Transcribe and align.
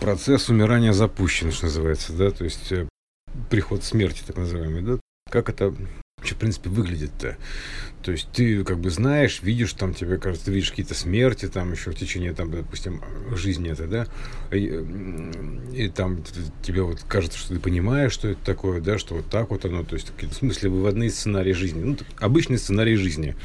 процесс 0.00 0.48
умирания 0.48 0.92
запущен, 0.92 1.52
что 1.52 1.66
называется, 1.66 2.12
да, 2.12 2.30
то 2.30 2.44
есть 2.44 2.72
э, 2.72 2.88
приход 3.50 3.84
смерти, 3.84 4.22
так 4.26 4.36
называемый, 4.36 4.82
да. 4.82 4.98
Как 5.30 5.48
это 5.48 5.74
вообще, 6.18 6.34
в 6.34 6.38
принципе, 6.38 6.70
выглядит-то? 6.70 7.36
То 8.02 8.12
есть 8.12 8.28
ты 8.32 8.64
как 8.64 8.78
бы 8.78 8.90
знаешь, 8.90 9.40
видишь, 9.42 9.72
там 9.74 9.94
тебе 9.94 10.18
кажется, 10.18 10.46
ты 10.46 10.52
видишь 10.52 10.70
какие-то 10.70 10.94
смерти 10.94 11.48
там 11.48 11.72
еще 11.72 11.90
в 11.90 11.94
течение, 11.94 12.32
там, 12.32 12.50
допустим, 12.50 13.02
жизни 13.34 13.70
это, 13.70 13.86
да, 13.86 14.06
и, 14.50 14.66
и 15.72 15.88
там 15.88 16.22
тебе 16.62 16.82
вот 16.82 17.02
кажется, 17.08 17.38
что 17.38 17.54
ты 17.54 17.60
понимаешь, 17.60 18.12
что 18.12 18.28
это 18.28 18.44
такое, 18.44 18.80
да, 18.80 18.98
что 18.98 19.14
вот 19.14 19.26
так 19.26 19.50
вот 19.50 19.64
оно, 19.64 19.84
то 19.84 19.94
есть 19.94 20.12
в 20.20 20.32
смысле 20.34 20.70
выводные 20.70 21.10
сценарии 21.10 21.52
жизни, 21.52 21.82
ну, 21.82 21.96
обычные 22.18 22.58
сценарии 22.58 22.94
жизни. 22.94 23.36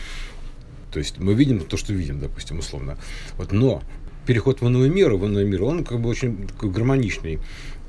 То 0.92 1.00
есть 1.00 1.20
мы 1.20 1.34
видим 1.34 1.60
то, 1.60 1.78
что 1.78 1.94
видим, 1.94 2.20
допустим, 2.20 2.60
условно. 2.60 2.98
Вот, 3.38 3.52
но 3.52 3.84
переход 4.28 4.62
в 4.62 4.68
иную 4.68 4.92
миру, 4.92 5.18
в 5.18 5.26
иную 5.26 5.48
миру, 5.48 5.66
он 5.66 5.84
как 5.84 6.00
бы 6.00 6.10
очень 6.10 6.48
гармоничный 6.62 7.40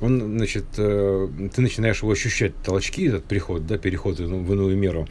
он, 0.00 0.36
значит, 0.36 0.64
э, 0.76 1.28
ты 1.54 1.60
начинаешь 1.60 2.02
его 2.02 2.12
ощущать, 2.12 2.54
толчки, 2.62 3.06
этот 3.06 3.24
переход, 3.24 3.66
да, 3.66 3.78
переход 3.78 4.18
в 4.18 4.52
иную 4.52 4.76
меру. 4.76 5.08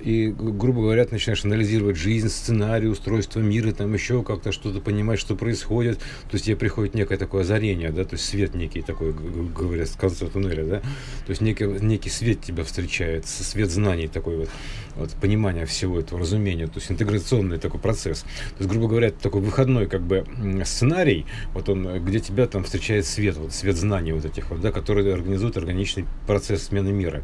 И, 0.00 0.28
грубо 0.28 0.82
говоря, 0.82 1.04
ты 1.04 1.12
начинаешь 1.14 1.44
анализировать 1.44 1.96
жизнь, 1.96 2.28
сценарий, 2.28 2.88
устройство 2.88 3.40
мира, 3.40 3.72
там 3.72 3.92
еще 3.94 4.22
как-то 4.22 4.52
что-то 4.52 4.80
понимать, 4.80 5.18
что 5.18 5.34
происходит. 5.34 5.98
То 5.98 6.34
есть 6.34 6.44
тебе 6.44 6.56
приходит 6.56 6.94
некое 6.94 7.18
такое 7.18 7.42
озарение, 7.42 7.90
да, 7.90 8.04
то 8.04 8.14
есть 8.14 8.26
свет 8.26 8.54
некий 8.54 8.82
такой, 8.82 9.12
говорят, 9.12 9.88
с 9.88 9.96
конца 9.96 10.26
туннеля, 10.26 10.64
да. 10.64 10.80
То 11.26 11.30
есть 11.30 11.40
некий, 11.40 11.64
некий 11.64 12.10
свет 12.10 12.40
тебя 12.40 12.64
встречает, 12.64 13.26
свет 13.26 13.70
знаний 13.70 14.08
такой 14.08 14.36
вот, 14.36 14.50
вот 14.94 15.10
понимания 15.20 15.66
всего 15.66 15.98
этого, 15.98 16.20
разумения, 16.20 16.66
то 16.66 16.76
есть 16.76 16.90
интеграционный 16.90 17.58
такой 17.58 17.80
процесс. 17.80 18.20
То 18.20 18.58
есть, 18.58 18.70
грубо 18.70 18.88
говоря, 18.88 19.08
это 19.08 19.20
такой 19.20 19.40
выходной 19.40 19.86
как 19.86 20.02
бы 20.02 20.24
сценарий, 20.64 21.26
вот 21.54 21.68
он, 21.68 22.04
где 22.04 22.20
тебя 22.20 22.46
там 22.46 22.64
встречает 22.64 23.06
свет, 23.06 23.36
вот 23.36 23.52
свет 23.52 23.76
знаний, 23.76 24.12
вот 24.18 24.30
этих 24.30 24.50
вот, 24.50 24.60
да, 24.60 24.72
которые 24.72 25.12
организуют 25.14 25.56
органичный 25.56 26.04
процесс 26.26 26.64
смены 26.64 26.92
мира. 26.92 27.22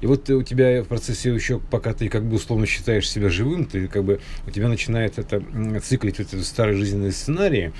И 0.00 0.06
вот 0.06 0.28
у 0.30 0.42
тебя 0.42 0.82
в 0.82 0.86
процессе 0.86 1.32
еще, 1.32 1.58
пока 1.58 1.92
ты 1.92 2.08
как 2.08 2.24
бы 2.24 2.36
условно 2.36 2.66
считаешь 2.66 3.08
себя 3.08 3.28
живым, 3.28 3.64
ты 3.64 3.88
как 3.88 4.04
бы, 4.04 4.20
у 4.46 4.50
тебя 4.50 4.68
начинает 4.68 5.18
это 5.18 5.42
циклить 5.82 6.18
вот 6.18 6.32
эти 6.32 6.42
старые 6.42 6.76
жизненные 6.76 7.12
сценарии, 7.12 7.72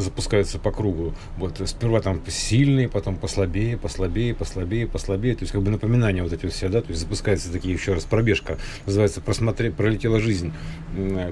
запускаются 0.00 0.58
по 0.58 0.70
кругу. 0.70 1.14
Вот 1.36 1.60
сперва 1.66 2.00
там 2.00 2.20
сильные, 2.28 2.88
потом 2.88 3.16
послабее, 3.16 3.76
послабее, 3.76 4.34
послабее, 4.34 4.86
послабее. 4.86 5.34
То 5.34 5.42
есть 5.42 5.52
как 5.52 5.62
бы 5.62 5.70
напоминания 5.70 6.22
вот 6.22 6.32
эти 6.32 6.46
все, 6.46 6.68
да, 6.68 6.80
то 6.80 6.88
есть 6.88 7.00
запускается 7.00 7.52
такие 7.52 7.74
еще 7.74 7.94
раз 7.94 8.04
пробежка, 8.04 8.58
называется 8.86 9.20
просмотреть, 9.20 9.74
пролетела 9.74 10.20
жизнь 10.20 10.52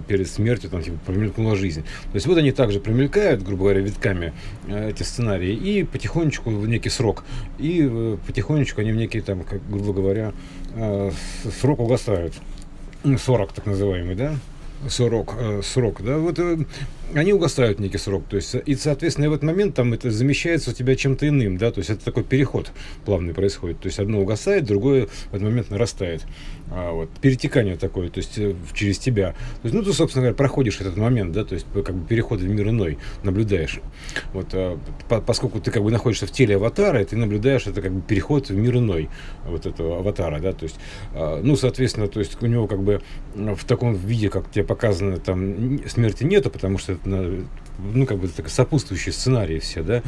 перед 0.06 0.28
смертью, 0.28 0.70
там 0.70 0.82
типа 0.82 0.98
промелькнула 1.06 1.56
жизнь. 1.56 1.82
То 1.82 2.14
есть 2.14 2.26
вот 2.26 2.38
они 2.38 2.52
также 2.52 2.80
промелькают, 2.80 3.42
грубо 3.42 3.64
говоря, 3.64 3.80
витками 3.80 4.32
э, 4.68 4.90
эти 4.90 5.02
сценарии 5.02 5.54
и 5.54 5.84
потихонечку 5.84 6.50
в 6.50 6.68
некий 6.68 6.90
срок. 6.90 7.24
И 7.58 7.86
э, 7.88 8.16
потихонечку 8.26 8.80
они 8.80 8.92
в 8.92 8.96
некий 8.96 9.20
там, 9.20 9.42
как, 9.42 9.68
грубо 9.68 9.92
говоря, 9.92 10.32
э, 10.74 11.10
срок 11.60 11.80
угасают. 11.80 12.34
40 13.04 13.52
так 13.52 13.66
называемый, 13.66 14.16
да, 14.16 14.34
срок, 14.88 15.34
срок, 15.62 16.02
да, 16.02 16.18
вот 16.18 16.40
они 17.14 17.32
угасают 17.32 17.78
некий 17.78 17.98
срок. 17.98 18.24
То 18.28 18.36
есть, 18.36 18.54
и, 18.54 18.74
соответственно, 18.74 19.30
в 19.30 19.32
этот 19.32 19.44
момент 19.44 19.74
там 19.74 19.92
это 19.92 20.10
замещается 20.10 20.70
у 20.70 20.72
тебя 20.72 20.96
чем-то 20.96 21.28
иным, 21.28 21.56
да, 21.56 21.70
то 21.70 21.78
есть 21.78 21.90
это 21.90 22.04
такой 22.04 22.24
переход 22.24 22.72
плавный 23.04 23.34
происходит. 23.34 23.80
То 23.80 23.86
есть 23.86 23.98
одно 23.98 24.20
угасает, 24.20 24.64
другое 24.64 25.06
в 25.06 25.34
этот 25.34 25.42
момент 25.42 25.70
нарастает. 25.70 26.26
А, 26.70 26.92
вот, 26.92 27.10
перетекание 27.20 27.76
такое, 27.76 28.08
то 28.10 28.18
есть 28.18 28.36
э, 28.38 28.54
через 28.74 28.98
тебя. 28.98 29.32
То 29.62 29.68
есть, 29.68 29.74
ну, 29.74 29.82
ты, 29.82 29.92
собственно 29.92 30.22
говоря, 30.22 30.34
проходишь 30.34 30.80
этот 30.80 30.96
момент, 30.96 31.32
да, 31.32 31.44
то 31.44 31.54
есть 31.54 31.66
как 31.72 31.94
бы 31.94 32.06
переход 32.06 32.40
в 32.40 32.48
мир 32.48 32.68
иной, 32.68 32.98
наблюдаешь. 33.22 33.80
Вот, 34.32 34.48
а, 34.52 34.78
по, 35.08 35.20
поскольку 35.20 35.60
ты 35.60 35.70
как 35.70 35.84
бы 35.84 35.92
находишься 35.92 36.26
в 36.26 36.32
теле 36.32 36.56
аватара, 36.56 37.00
и 37.00 37.04
ты 37.04 37.16
наблюдаешь 37.16 37.66
это 37.66 37.82
как 37.82 37.92
бы 37.92 38.00
переход 38.00 38.48
в 38.48 38.56
мир 38.56 38.78
иной 38.78 39.08
вот 39.44 39.64
этого 39.66 39.98
аватара, 39.98 40.40
да, 40.40 40.52
то 40.52 40.64
есть, 40.64 40.76
а, 41.14 41.40
ну, 41.40 41.56
соответственно, 41.56 42.08
то 42.08 42.18
есть 42.18 42.42
у 42.42 42.46
него 42.46 42.66
как 42.66 42.82
бы 42.82 43.00
в 43.34 43.64
таком 43.64 43.94
виде, 43.94 44.28
как 44.28 44.50
тебе 44.50 44.64
показано, 44.64 45.18
там 45.18 45.78
смерти 45.88 46.24
нету, 46.24 46.50
потому 46.50 46.78
что 46.78 46.95
ну, 47.78 48.06
как 48.06 48.18
бы 48.18 48.28
так, 48.28 48.48
сопутствующие 48.48 49.12
сценарии 49.12 49.58
все, 49.58 49.82
да, 49.82 50.02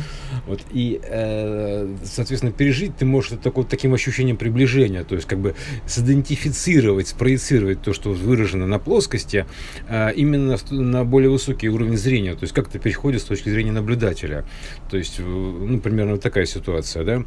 вот, 0.47 0.61
и, 0.71 1.01
э, 1.03 1.97
соответственно, 2.05 2.53
пережить 2.53 2.97
ты 2.97 3.05
можешь 3.05 3.33
это 3.33 3.43
такой, 3.43 3.65
таким 3.65 3.95
ощущением 3.95 4.37
приближения, 4.37 5.05
то 5.05 5.15
есть, 5.15 5.27
как 5.27 5.39
бы, 5.39 5.55
сидентифицировать, 5.87 7.09
спроецировать 7.09 7.83
то, 7.83 7.93
что 7.93 8.11
выражено 8.11 8.67
на 8.67 8.79
плоскости, 8.79 9.47
э, 9.89 10.13
именно 10.15 10.57
на 10.71 11.05
более 11.05 11.31
высокий 11.31 11.69
уровень 11.69 11.97
зрения, 11.97 12.35
то 12.35 12.45
есть, 12.45 12.55
как 12.55 12.69
это 12.69 12.79
переходит 12.79 13.21
с 13.21 13.25
точки 13.25 13.49
зрения 13.51 13.73
наблюдателя, 13.73 14.45
то 14.91 14.97
есть, 14.97 15.19
ну, 15.19 15.79
примерно 15.81 16.19
такая 16.19 16.47
ситуация, 16.47 17.05
да, 17.05 17.25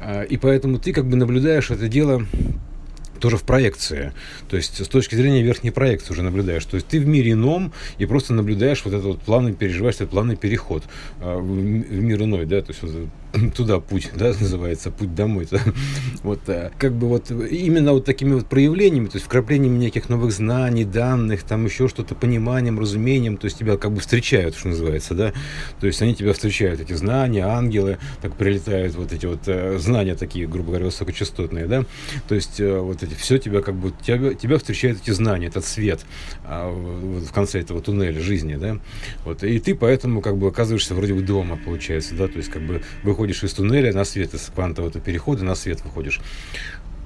э, 0.00 0.26
и 0.26 0.36
поэтому 0.36 0.78
ты, 0.78 0.92
как 0.92 1.06
бы, 1.06 1.16
наблюдаешь 1.16 1.70
это 1.70 1.88
дело 1.88 2.26
тоже 3.22 3.36
в 3.36 3.44
проекции. 3.44 4.12
То 4.50 4.56
есть 4.56 4.84
с 4.84 4.88
точки 4.88 5.14
зрения 5.14 5.42
верхней 5.42 5.70
проекции 5.70 6.12
уже 6.12 6.22
наблюдаешь. 6.22 6.64
То 6.64 6.74
есть 6.74 6.88
ты 6.88 6.98
в 6.98 7.06
мире 7.06 7.32
ином 7.32 7.72
и 7.98 8.04
просто 8.04 8.34
наблюдаешь 8.34 8.84
вот 8.84 8.92
этот 8.92 9.06
вот 9.06 9.22
плавный, 9.22 9.54
переживаешь 9.54 9.94
этот 9.94 10.10
плавный 10.10 10.36
переход 10.36 10.82
в, 11.20 11.40
в 11.40 12.02
мир 12.02 12.22
иной, 12.22 12.46
да, 12.46 12.60
то 12.60 12.72
есть 12.72 12.82
вот 12.82 13.08
туда 13.54 13.80
путь, 13.80 14.10
да, 14.14 14.26
называется, 14.40 14.90
путь 14.90 15.14
домой. 15.14 15.46
Да? 15.50 15.60
Вот, 16.22 16.48
э, 16.48 16.70
как 16.78 16.92
бы 16.92 17.08
вот 17.08 17.30
именно 17.30 17.92
вот 17.92 18.04
такими 18.04 18.34
вот 18.34 18.46
проявлениями, 18.46 19.06
то 19.06 19.16
есть 19.16 19.26
вкраплениями 19.26 19.76
неких 19.76 20.08
новых 20.08 20.30
знаний, 20.30 20.84
данных, 20.84 21.42
там 21.42 21.64
еще 21.64 21.88
что-то, 21.88 22.14
пониманием, 22.14 22.78
разумением, 22.78 23.36
то 23.36 23.46
есть 23.46 23.58
тебя 23.58 23.76
как 23.76 23.92
бы 23.92 24.00
встречают, 24.00 24.54
что 24.54 24.68
называется, 24.68 25.14
да, 25.14 25.32
то 25.80 25.86
есть 25.88 26.00
они 26.00 26.14
тебя 26.14 26.32
встречают, 26.32 26.80
эти 26.80 26.92
знания, 26.92 27.44
ангелы, 27.44 27.98
так 28.20 28.36
прилетают 28.36 28.94
вот 28.94 29.12
эти 29.12 29.26
вот 29.26 29.40
э, 29.46 29.78
знания 29.78 30.14
такие, 30.14 30.46
грубо 30.46 30.68
говоря, 30.68 30.84
высокочастотные, 30.86 31.66
да, 31.66 31.84
то 32.28 32.36
есть 32.36 32.60
э, 32.60 32.78
вот 32.78 33.02
эти, 33.02 33.14
все 33.14 33.38
тебя 33.38 33.60
как 33.60 33.74
бы, 33.74 33.92
тебя, 34.02 34.34
тебя 34.34 34.58
встречают 34.58 35.00
эти 35.02 35.10
знания, 35.10 35.48
этот 35.48 35.64
свет 35.64 36.02
а, 36.44 36.70
вот 36.70 37.24
в 37.24 37.32
конце 37.32 37.60
этого 37.60 37.80
туннеля 37.80 38.20
жизни, 38.20 38.54
да, 38.54 38.78
вот, 39.24 39.42
и 39.42 39.58
ты 39.58 39.74
поэтому 39.74 40.20
как 40.20 40.36
бы 40.36 40.46
оказываешься 40.46 40.94
вроде 40.94 41.14
бы 41.14 41.22
дома, 41.22 41.58
получается, 41.62 42.14
да, 42.14 42.28
то 42.28 42.36
есть 42.36 42.48
как 42.48 42.62
бы 42.62 42.82
выходишь 43.02 43.21
выходишь 43.22 43.44
из 43.44 43.52
туннеля 43.52 43.92
на 43.92 44.04
свет, 44.04 44.34
из 44.34 44.50
квантового 44.52 44.90
перехода 44.98 45.44
на 45.44 45.54
свет 45.54 45.80
выходишь. 45.84 46.20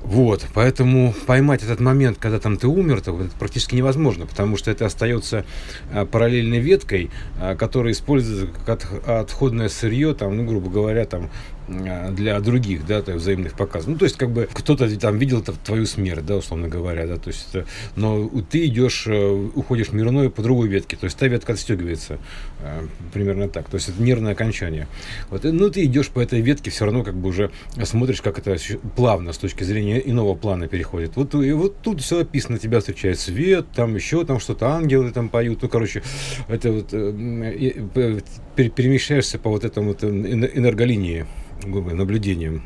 Вот, 0.02 0.46
поэтому 0.54 1.12
поймать 1.26 1.62
этот 1.62 1.80
момент, 1.80 2.16
когда 2.18 2.38
там 2.38 2.56
ты 2.56 2.68
умер, 2.68 3.02
то 3.02 3.20
это 3.20 3.36
практически 3.38 3.74
невозможно, 3.74 4.24
потому 4.24 4.56
что 4.56 4.70
это 4.70 4.86
остается 4.86 5.44
а, 5.92 6.06
параллельной 6.06 6.60
веткой, 6.60 7.10
а, 7.38 7.54
которая 7.54 7.92
используется 7.92 8.48
как 8.64 8.86
отходное 9.06 9.68
сырье, 9.68 10.14
там, 10.14 10.36
ну, 10.36 10.46
грубо 10.46 10.70
говоря, 10.70 11.04
там, 11.04 11.28
для 11.68 12.38
других, 12.40 12.86
да, 12.86 13.02
то 13.02 13.12
есть 13.12 13.22
взаимных 13.22 13.54
показов. 13.54 13.88
Ну, 13.88 13.98
то 13.98 14.04
есть, 14.04 14.16
как 14.16 14.30
бы 14.30 14.48
кто-то 14.52 14.88
там 14.98 15.18
видел 15.18 15.42
твою 15.42 15.86
смерть, 15.86 16.24
да, 16.24 16.36
условно 16.36 16.68
говоря, 16.68 17.06
да, 17.06 17.16
то 17.16 17.28
есть, 17.28 17.48
это, 17.52 17.66
но 17.96 18.28
ты 18.50 18.66
идешь, 18.66 19.04
э, 19.06 19.48
уходишь 19.54 19.90
мирной 19.90 20.30
по 20.30 20.42
другой 20.42 20.68
ветке, 20.68 20.96
то 20.96 21.04
есть 21.04 21.18
та 21.18 21.26
ветка 21.26 21.54
отстегивается, 21.54 22.18
э, 22.60 22.86
примерно 23.12 23.48
так, 23.48 23.68
то 23.68 23.76
есть 23.76 23.88
это 23.88 24.00
нервное 24.00 24.32
окончание. 24.32 24.86
Вот, 25.30 25.44
ну, 25.44 25.68
ты 25.70 25.84
идешь 25.84 26.08
по 26.08 26.20
этой 26.20 26.40
ветке, 26.40 26.70
все 26.70 26.84
равно 26.84 27.02
как 27.02 27.16
бы 27.16 27.28
уже 27.28 27.50
смотришь, 27.82 28.22
как 28.22 28.38
это 28.38 28.56
плавно 28.94 29.32
с 29.32 29.38
точки 29.38 29.64
зрения 29.64 29.98
иного 29.98 30.34
плана 30.34 30.68
переходит. 30.68 31.16
Вот, 31.16 31.34
и 31.34 31.52
вот 31.52 31.82
тут 31.82 32.00
все 32.00 32.20
описано, 32.20 32.58
тебя 32.58 32.78
встречает 32.78 33.18
свет, 33.18 33.66
там 33.74 33.94
еще 33.96 34.24
там 34.24 34.38
что-то, 34.38 34.68
ангелы 34.68 35.10
там 35.10 35.28
поют, 35.28 35.62
ну, 35.62 35.68
короче, 35.68 36.02
это 36.48 36.70
вот 36.70 36.88
э, 36.92 38.20
перемещаешься 38.54 39.38
по 39.38 39.50
вот 39.50 39.64
этому 39.64 39.92
энерголинии 39.92 41.26
наблюдением 41.64 42.62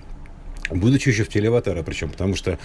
будучи 0.70 1.08
еще 1.08 1.24
в 1.24 1.28
теле 1.28 1.48
аватара, 1.48 1.82
причем, 1.82 2.10
потому 2.10 2.34
что 2.34 2.58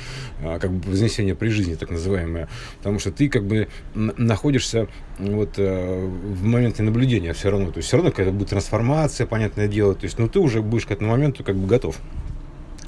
а, 0.43 0.59
как 0.59 0.71
бы 0.71 0.91
вознесение 0.91 1.35
при 1.35 1.49
жизни, 1.49 1.75
так 1.75 1.89
называемое, 1.89 2.47
потому 2.77 2.99
что 2.99 3.11
ты 3.11 3.29
как 3.29 3.45
бы 3.45 3.67
находишься 3.93 4.87
вот 5.17 5.53
э, 5.57 6.05
в 6.05 6.43
моменте 6.43 6.83
наблюдения 6.83 7.33
все 7.33 7.49
равно, 7.49 7.71
то 7.71 7.77
есть 7.77 7.87
все 7.87 7.97
равно 7.97 8.11
какая-то 8.11 8.31
будет 8.31 8.49
трансформация, 8.49 9.25
понятное 9.27 9.67
дело, 9.67 9.95
то 9.95 10.05
есть, 10.05 10.19
ну 10.19 10.27
ты 10.27 10.39
уже 10.39 10.61
будешь 10.61 10.85
к 10.85 10.91
этому 10.91 11.11
моменту 11.11 11.43
как 11.43 11.55
бы 11.55 11.67
готов 11.67 11.99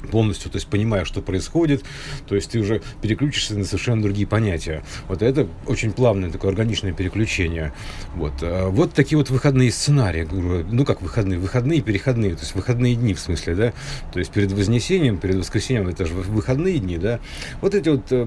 полностью, 0.08 0.50
то 0.50 0.56
есть 0.56 0.66
понимая, 0.68 1.04
что 1.04 1.22
происходит, 1.22 1.84
то 2.26 2.34
есть 2.34 2.50
ты 2.50 2.58
уже 2.58 2.82
переключишься 3.02 3.56
на 3.58 3.64
совершенно 3.64 4.02
другие 4.02 4.26
понятия. 4.26 4.82
Вот 5.08 5.22
это 5.22 5.46
очень 5.66 5.92
плавное 5.92 6.30
такое 6.30 6.50
органичное 6.50 6.92
переключение. 6.92 7.72
Вот, 8.14 8.34
а 8.42 8.68
вот 8.68 8.92
такие 8.92 9.18
вот 9.18 9.30
выходные 9.30 9.70
сценарии, 9.70 10.26
ну 10.30 10.84
как 10.84 11.02
выходные, 11.02 11.38
выходные, 11.38 11.80
переходные, 11.80 12.34
то 12.34 12.40
есть 12.40 12.54
выходные 12.54 12.94
дни 12.94 13.14
в 13.14 13.20
смысле, 13.20 13.54
да, 13.54 13.72
то 14.12 14.18
есть 14.18 14.30
перед 14.30 14.52
Вознесением, 14.52 15.18
перед 15.18 15.36
Воскресением, 15.36 15.88
это 15.88 16.06
же 16.06 16.14
выходные 16.14 16.78
дни, 16.78 16.98
да, 16.98 17.20
вот 17.60 17.74
эти 17.74 17.88
вот, 17.88 18.06
э, 18.10 18.26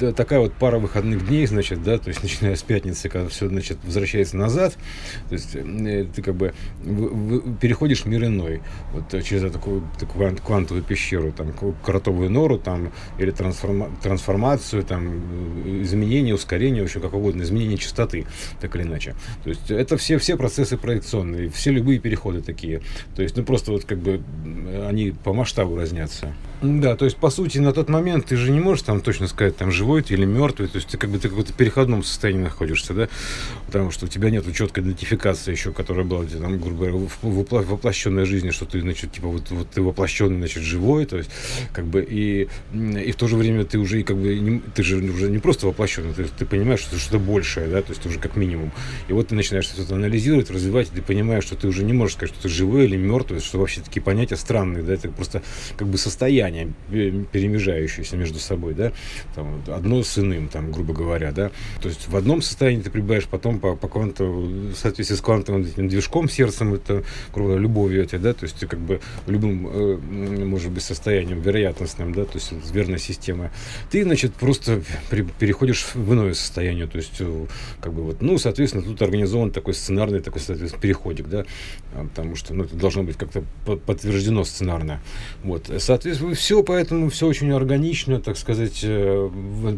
да, 0.00 0.12
такая 0.12 0.40
вот 0.40 0.54
пара 0.54 0.78
выходных 0.78 1.26
дней, 1.26 1.46
значит, 1.46 1.82
да, 1.82 1.98
то 1.98 2.08
есть 2.08 2.22
начиная 2.22 2.56
с 2.56 2.62
пятницы, 2.62 3.08
когда 3.08 3.28
все, 3.28 3.48
значит, 3.48 3.78
возвращается 3.84 4.36
назад, 4.36 4.76
то 5.28 5.34
есть 5.34 5.50
э, 5.54 6.06
ты 6.14 6.22
как 6.22 6.34
бы 6.34 6.54
переходишь 7.60 8.02
в 8.02 8.06
мир 8.06 8.24
иной, 8.24 8.60
вот 8.92 9.22
через 9.24 9.50
такую, 9.52 9.82
такую 9.98 10.36
квантовую 10.36 10.84
пещеру, 10.84 11.17
сферу, 11.18 11.32
там, 11.32 11.74
кротовую 11.84 12.30
нору, 12.30 12.58
там, 12.58 12.92
или 13.18 13.30
трансформа 13.30 13.90
трансформацию, 14.02 14.82
там, 14.82 15.22
э, 15.64 15.82
изменение, 15.82 16.34
ускорение, 16.34 16.82
вообще 16.82 17.00
как 17.00 17.14
угодно, 17.14 17.42
изменение 17.42 17.78
частоты, 17.78 18.26
так 18.60 18.76
или 18.76 18.82
иначе. 18.82 19.14
То 19.44 19.50
есть 19.50 19.70
это 19.70 19.96
все, 19.96 20.18
все 20.18 20.36
процессы 20.36 20.76
проекционные, 20.76 21.48
все 21.48 21.70
любые 21.70 21.98
переходы 21.98 22.40
такие. 22.40 22.80
То 23.16 23.22
есть, 23.22 23.36
ну, 23.36 23.44
просто 23.44 23.72
вот 23.72 23.84
как 23.84 23.98
бы 23.98 24.20
они 24.88 25.12
по 25.24 25.32
масштабу 25.32 25.76
разнятся. 25.76 26.32
Да, 26.60 26.96
то 26.96 27.04
есть, 27.04 27.16
по 27.18 27.30
сути, 27.30 27.58
на 27.58 27.72
тот 27.72 27.88
момент 27.88 28.26
ты 28.26 28.36
же 28.36 28.50
не 28.50 28.58
можешь 28.58 28.82
там 28.82 29.00
точно 29.00 29.28
сказать, 29.28 29.56
там, 29.56 29.70
живой 29.70 30.02
ты 30.02 30.14
или 30.14 30.24
мертвый, 30.24 30.66
то 30.66 30.76
есть 30.76 30.88
ты 30.88 30.98
как 30.98 31.08
бы 31.08 31.18
ты 31.18 31.28
в 31.28 31.30
каком-то 31.30 31.52
переходном 31.52 32.02
состоянии 32.02 32.42
находишься, 32.42 32.94
да, 32.94 33.08
потому 33.66 33.92
что 33.92 34.06
у 34.06 34.08
тебя 34.08 34.30
нет 34.30 34.44
четкой 34.56 34.82
идентификации 34.82 35.52
еще, 35.52 35.72
которая 35.72 36.04
была, 36.04 36.24
там, 36.24 36.58
грубо 36.58 36.86
говоря, 36.86 36.94
в 37.22 37.66
воплощенной 37.70 38.24
жизни, 38.24 38.50
что 38.50 38.64
ты, 38.64 38.80
значит, 38.80 39.12
типа, 39.12 39.28
вот, 39.28 39.50
вот 39.50 39.70
ты 39.70 39.82
воплощенный, 39.82 40.38
значит, 40.38 40.64
живой, 40.64 41.06
то 41.06 41.18
есть, 41.18 41.30
как 41.72 41.84
бы, 41.84 42.02
и, 42.02 42.48
и 42.74 43.12
в 43.12 43.16
то 43.16 43.28
же 43.28 43.36
время 43.36 43.64
ты 43.64 43.78
уже, 43.78 44.02
как 44.02 44.16
бы, 44.16 44.36
не, 44.36 44.58
ты 44.58 44.82
же 44.82 44.96
уже 44.96 45.30
не 45.30 45.38
просто 45.38 45.68
воплощенный, 45.68 46.12
ты, 46.12 46.24
ты 46.24 46.44
понимаешь, 46.44 46.80
что 46.80 46.96
это 46.96 46.98
что-то 47.00 47.20
большее, 47.20 47.68
да, 47.68 47.82
то 47.82 47.92
есть 47.92 48.04
уже 48.04 48.18
как 48.18 48.34
минимум. 48.34 48.72
И 49.06 49.12
вот 49.12 49.28
ты 49.28 49.36
начинаешь 49.36 49.66
что-то 49.66 49.94
анализировать, 49.94 50.50
развивать, 50.50 50.88
и 50.88 50.96
ты 50.96 51.02
понимаешь, 51.02 51.44
что 51.44 51.54
ты 51.54 51.68
уже 51.68 51.84
не 51.84 51.92
можешь 51.92 52.16
сказать, 52.16 52.34
что 52.34 52.42
ты 52.42 52.48
живой 52.48 52.86
или 52.86 52.96
мертвый, 52.96 53.38
что 53.38 53.60
вообще 53.60 53.80
такие 53.80 54.02
понятия 54.02 54.36
странные, 54.36 54.82
да, 54.82 54.94
это 54.94 55.08
просто 55.08 55.42
как 55.76 55.86
бы 55.86 55.98
состояние 55.98 56.47
состояния, 56.48 56.72
перемежающиеся 57.32 58.16
между 58.16 58.38
собой, 58.38 58.74
да, 58.74 58.92
там, 59.34 59.62
одно 59.68 60.02
с 60.02 60.18
иным, 60.18 60.48
там, 60.48 60.72
грубо 60.72 60.94
говоря, 60.94 61.32
да, 61.32 61.50
то 61.80 61.88
есть 61.88 62.08
в 62.08 62.16
одном 62.16 62.42
состоянии 62.42 62.82
ты 62.82 62.90
пребываешь, 62.90 63.26
потом 63.26 63.60
по, 63.60 63.76
по 63.76 63.88
кванту, 63.88 64.24
в 64.26 64.74
соответствии 64.74 65.16
с 65.16 65.20
квантовым 65.20 65.62
этим 65.62 65.88
движком, 65.88 66.28
сердцем, 66.28 66.74
это, 66.74 67.04
грубо 67.32 67.50
говоря, 67.50 67.62
любовью 67.62 68.02
эти, 68.02 68.16
да, 68.16 68.32
то 68.32 68.44
есть 68.44 68.56
ты 68.56 68.66
как 68.66 68.80
бы 68.80 69.00
любым, 69.26 69.68
э, 69.68 70.44
может 70.44 70.70
быть, 70.70 70.82
состоянием 70.82 71.40
вероятностным, 71.40 72.12
да, 72.12 72.24
то 72.24 72.36
есть 72.38 72.52
верной 72.72 72.98
системы, 72.98 73.50
ты, 73.90 74.04
значит, 74.04 74.34
просто 74.34 74.82
при, 75.10 75.22
переходишь 75.22 75.86
в 75.94 76.12
иное 76.12 76.34
состояние, 76.34 76.86
то 76.86 76.98
есть, 76.98 77.16
э, 77.20 77.46
как 77.80 77.92
бы 77.92 78.02
вот, 78.02 78.22
ну, 78.22 78.38
соответственно, 78.38 78.84
тут 78.84 79.00
организован 79.02 79.50
такой 79.50 79.74
сценарный, 79.74 80.20
такой, 80.20 80.40
соответственно, 80.40 80.80
переходик, 80.80 81.28
да, 81.28 81.44
потому 81.92 82.36
что, 82.36 82.54
ну, 82.54 82.64
это 82.64 82.76
должно 82.76 83.02
быть 83.02 83.16
как-то 83.16 83.44
подтверждено 83.86 84.44
сценарно, 84.44 85.00
вот, 85.42 85.70
соответственно, 85.78 86.34
все, 86.38 86.62
поэтому 86.62 87.10
все 87.10 87.26
очень 87.26 87.50
органично, 87.52 88.20
так 88.20 88.36
сказать, 88.36 88.80
э, 88.82 89.30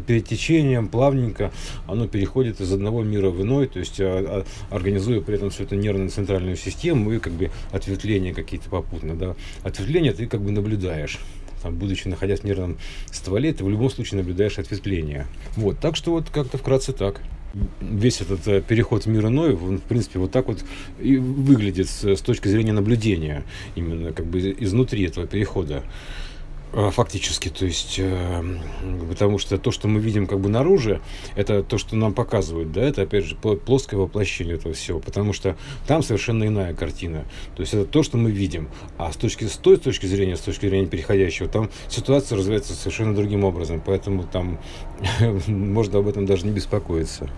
перетечением, 0.07 0.87
плавненько 0.87 1.51
оно 1.87 2.07
переходит 2.07 2.61
из 2.61 2.71
одного 2.71 3.03
мира 3.03 3.29
в 3.29 3.41
иной, 3.41 3.67
то 3.67 3.79
есть 3.79 3.99
а, 3.99 4.45
а, 4.69 4.75
организуя 4.75 5.21
при 5.21 5.35
этом 5.35 5.49
всю 5.49 5.63
эту 5.63 5.75
нервно-центральную 5.75 6.55
систему 6.55 7.11
и 7.11 7.19
как 7.19 7.33
бы 7.33 7.51
ответвления 7.71 8.33
какие-то 8.33 8.69
попутно, 8.69 9.15
да. 9.15 9.35
Ответвления 9.63 10.13
ты 10.13 10.27
как 10.27 10.41
бы 10.41 10.51
наблюдаешь 10.51 11.19
там, 11.61 11.75
будучи 11.75 12.07
находясь 12.07 12.39
в 12.39 12.43
нервном 12.43 12.77
стволе, 13.11 13.53
ты 13.53 13.63
в 13.63 13.69
любом 13.69 13.89
случае 13.91 14.19
наблюдаешь 14.19 14.57
ответвление. 14.57 15.27
Вот, 15.55 15.79
так 15.79 15.95
что 15.95 16.11
вот 16.11 16.29
как-то 16.29 16.57
вкратце 16.57 16.91
так 16.91 17.21
весь 17.81 18.21
этот 18.21 18.47
э, 18.47 18.61
переход 18.61 19.05
в 19.05 19.07
мир 19.07 19.27
иной, 19.27 19.53
он, 19.55 19.77
в 19.77 19.83
принципе, 19.83 20.19
вот 20.19 20.31
так 20.31 20.47
вот 20.47 20.63
и 20.99 21.17
выглядит 21.17 21.89
с, 21.89 22.03
с 22.03 22.21
точки 22.21 22.47
зрения 22.47 22.73
наблюдения, 22.73 23.43
именно 23.75 24.13
как 24.13 24.25
бы 24.25 24.55
изнутри 24.59 25.03
этого 25.03 25.27
перехода. 25.27 25.83
А, 26.73 26.89
фактически, 26.89 27.49
то 27.49 27.65
есть, 27.65 27.95
э, 27.97 28.43
потому 29.09 29.37
что 29.39 29.57
то, 29.57 29.71
что 29.71 29.89
мы 29.89 29.99
видим 29.99 30.25
как 30.25 30.39
бы 30.39 30.47
наружу, 30.47 31.01
это 31.35 31.63
то, 31.63 31.77
что 31.77 31.97
нам 31.97 32.13
показывают, 32.13 32.71
да, 32.71 32.81
это 32.81 33.01
опять 33.01 33.25
же 33.25 33.35
плоское 33.35 33.99
воплощение 33.99 34.55
этого 34.55 34.73
всего, 34.73 34.99
потому 35.01 35.33
что 35.33 35.57
там 35.85 36.01
совершенно 36.01 36.45
иная 36.45 36.73
картина, 36.73 37.25
то 37.55 37.61
есть 37.61 37.73
это 37.73 37.85
то, 37.85 38.03
что 38.03 38.17
мы 38.17 38.31
видим, 38.31 38.69
а 38.97 39.11
с 39.11 39.17
точки 39.17 39.45
с 39.45 39.57
той 39.57 39.75
точки 39.75 40.05
зрения, 40.05 40.37
с 40.37 40.41
точки 40.41 40.67
зрения 40.67 40.87
переходящего, 40.87 41.49
там 41.49 41.69
ситуация 41.89 42.37
развивается 42.37 42.73
совершенно 42.73 43.13
другим 43.13 43.43
образом, 43.43 43.81
поэтому 43.85 44.23
там 44.23 44.57
можно 45.47 45.99
об 45.99 46.07
этом 46.07 46.25
даже 46.25 46.45
не 46.45 46.53
беспокоиться. 46.53 47.29